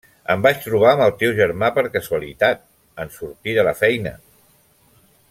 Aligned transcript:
Em 0.35 0.43
vaig 0.45 0.61
trobar 0.63 0.93
amb 0.93 1.03
el 1.07 1.13
teu 1.19 1.35
germà 1.41 1.69
per 1.75 1.83
casualitat 1.97 2.65
en 3.05 3.15
sortir 3.19 3.55
de 3.59 3.67
la 3.69 3.79
feina. 3.83 4.15